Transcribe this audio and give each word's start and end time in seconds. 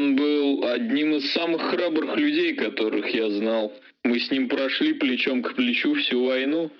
Он 0.00 0.16
был 0.16 0.64
одним 0.64 1.16
из 1.16 1.30
самых 1.32 1.60
храбрых 1.60 2.16
людей, 2.16 2.54
которых 2.54 3.06
я 3.08 3.28
знал. 3.28 3.70
Мы 4.02 4.18
с 4.18 4.30
ним 4.30 4.48
прошли 4.48 4.94
плечом 4.94 5.42
к 5.42 5.54
плечу 5.54 5.92
всю 5.92 6.24
войну, 6.24 6.70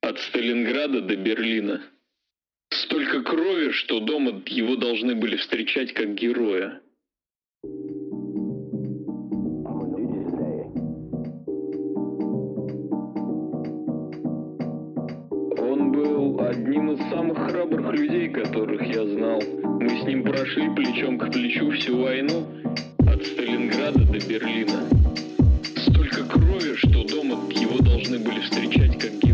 от 0.00 0.18
Сталинграда 0.18 1.02
до 1.02 1.16
Берлина. 1.16 1.82
Столько 2.70 3.22
крови, 3.22 3.72
что 3.72 4.00
дома 4.00 4.42
его 4.46 4.76
должны 4.76 5.14
были 5.14 5.36
встречать 5.36 5.92
как 5.92 6.14
героя. 6.14 6.80
людей, 17.92 18.28
которых 18.28 18.82
я 18.82 19.06
знал. 19.06 19.40
Мы 19.62 19.88
с 19.88 20.04
ним 20.04 20.24
прошли 20.24 20.68
плечом 20.74 21.18
к 21.18 21.30
плечу 21.30 21.70
всю 21.72 22.02
войну, 22.02 22.46
от 22.98 23.24
Сталинграда 23.24 24.00
до 24.00 24.18
Берлина. 24.26 24.88
Столько 25.76 26.24
крови, 26.24 26.74
что 26.76 27.04
дома 27.04 27.38
его 27.50 27.78
должны 27.78 28.18
были 28.18 28.40
встречать 28.40 28.98
как 28.98 29.12
героя. 29.20 29.31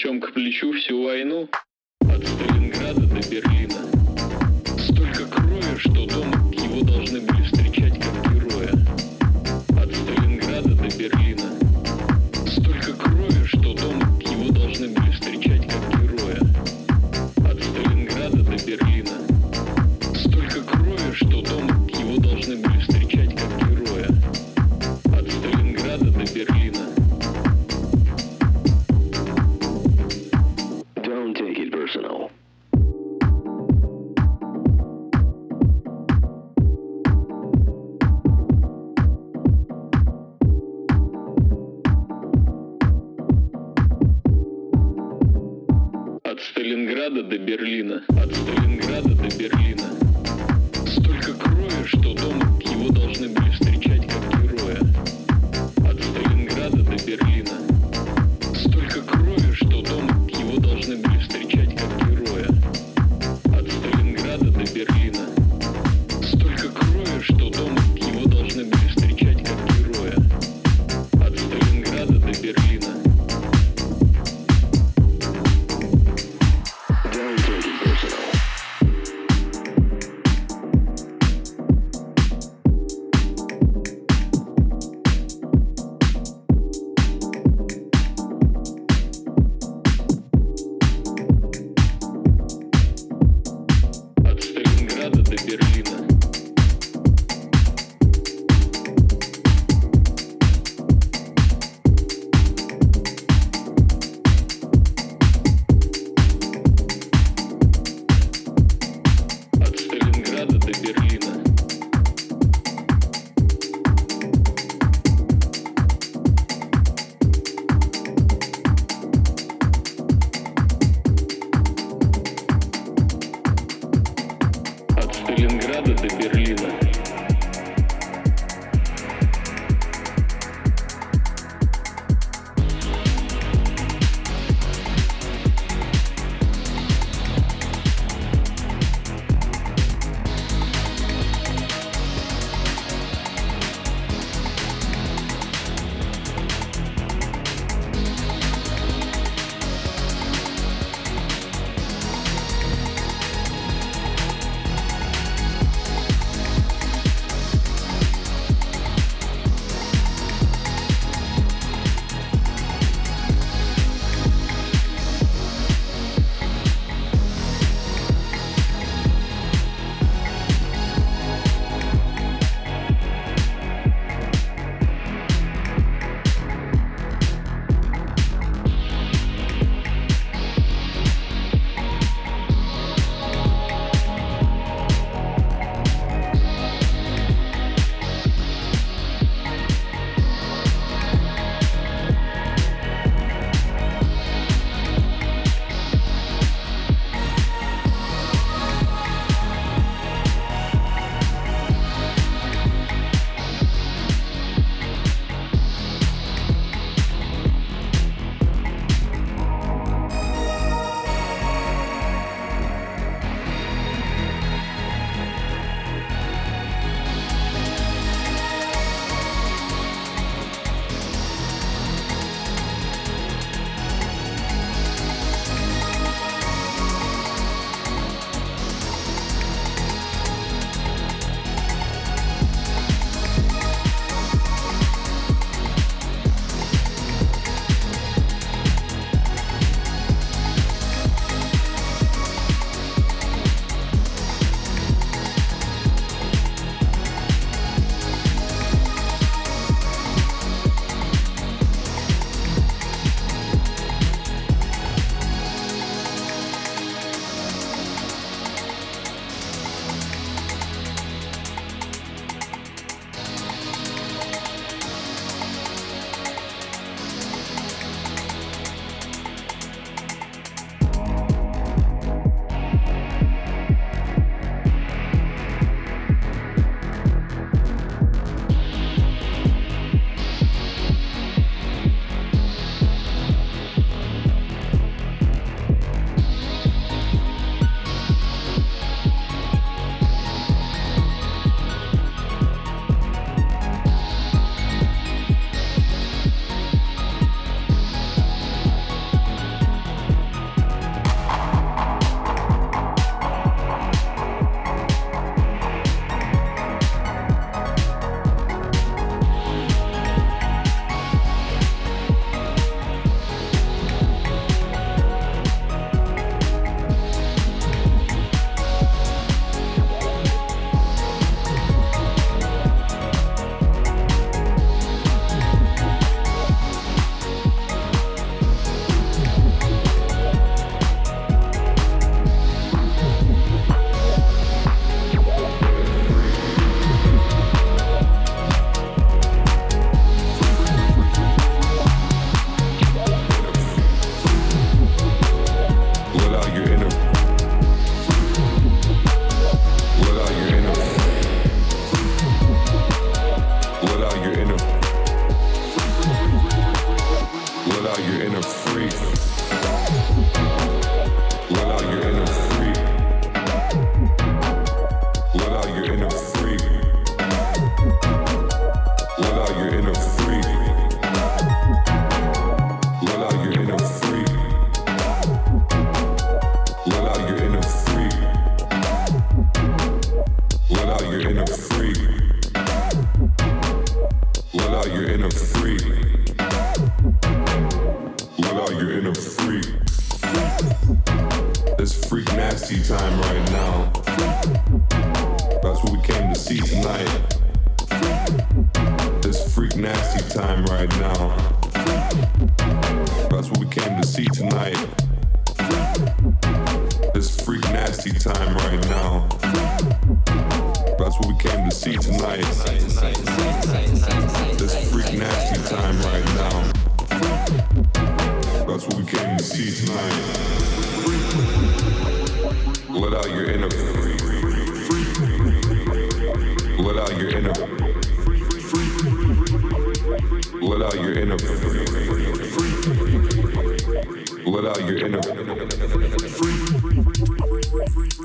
плечом 0.00 0.20
к 0.20 0.32
плечу 0.32 0.69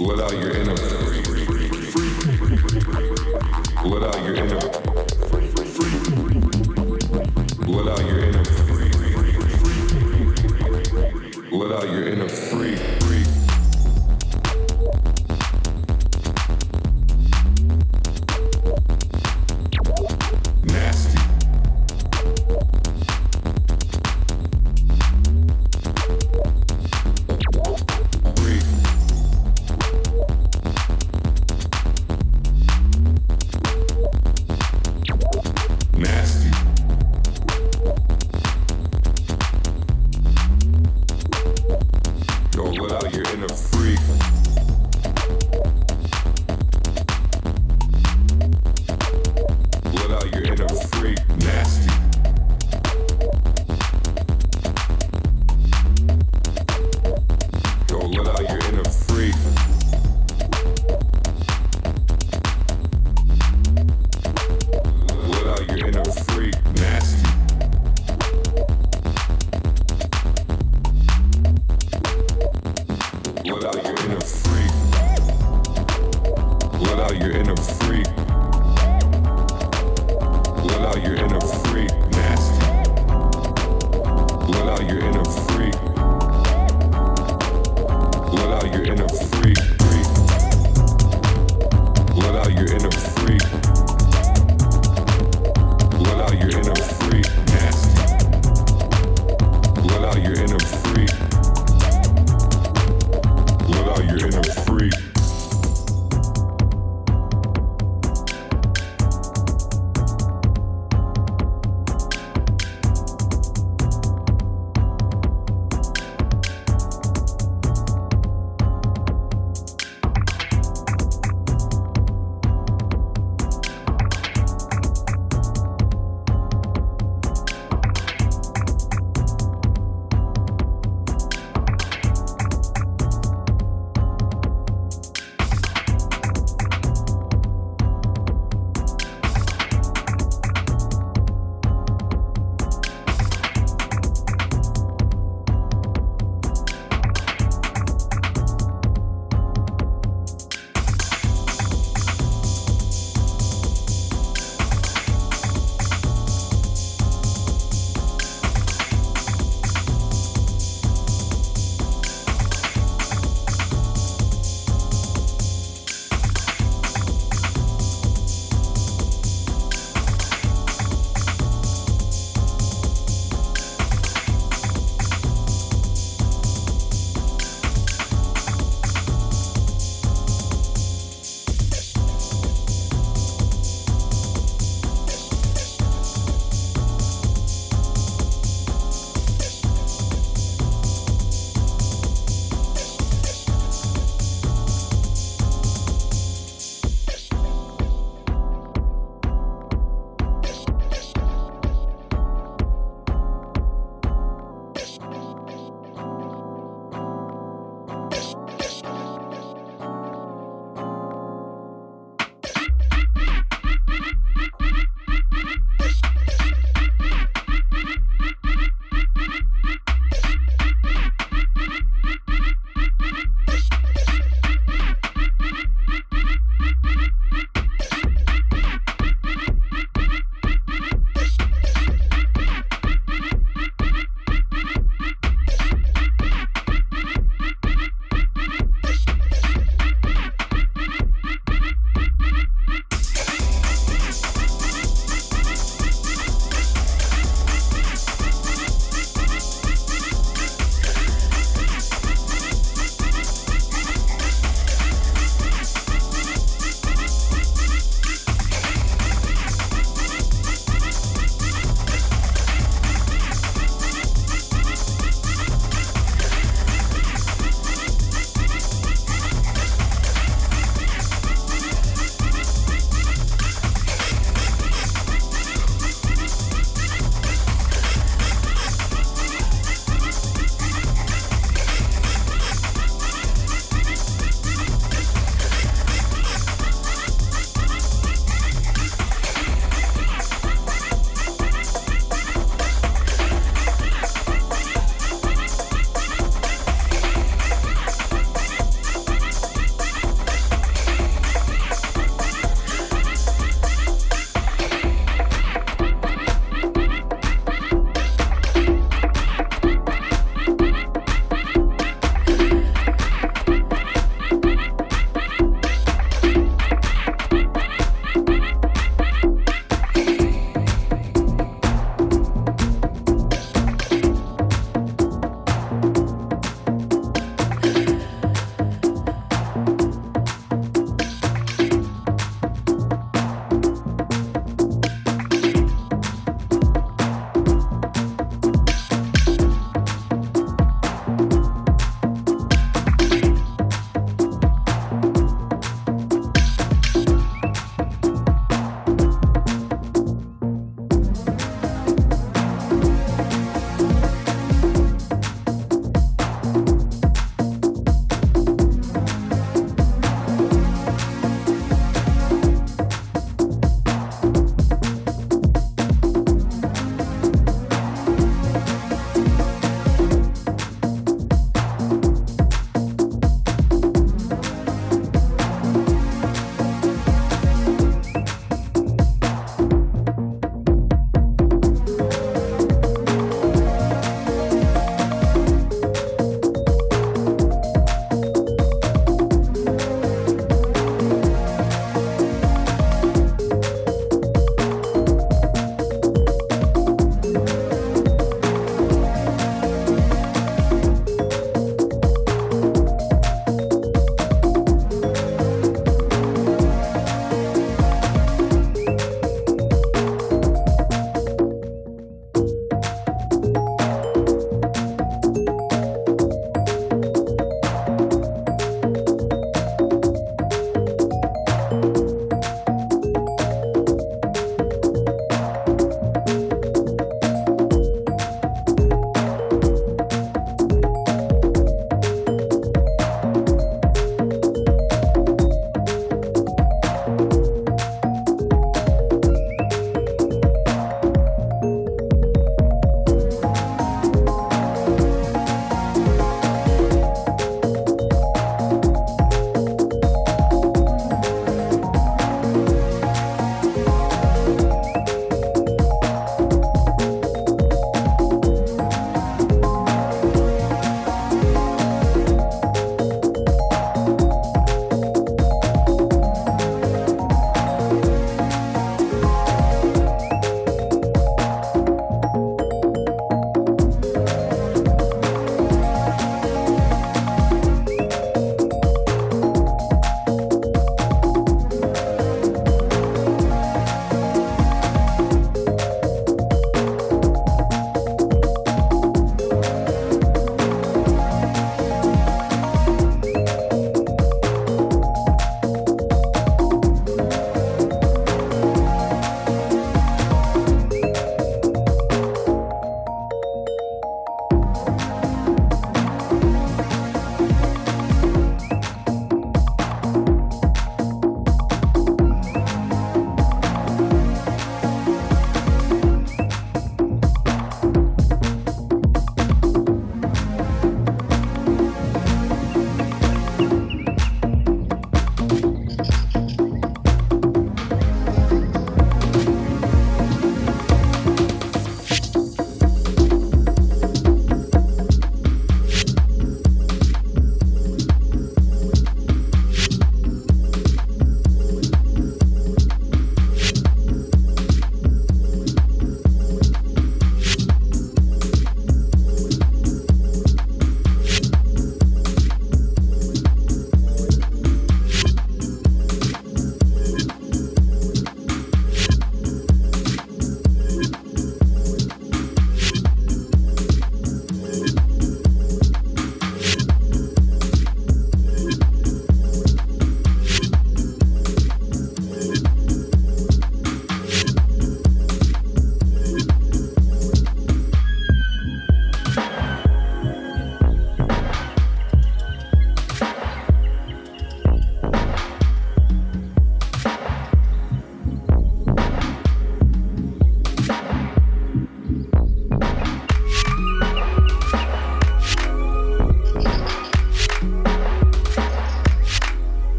Let 0.00 0.18
out 0.18 0.32
your 0.32 0.56
inner. 0.56 0.89